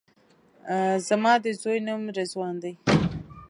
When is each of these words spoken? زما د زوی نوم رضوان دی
زما 1.07 1.33
د 1.43 1.45
زوی 1.61 1.79
نوم 1.87 2.01
رضوان 2.17 2.55
دی 2.63 2.73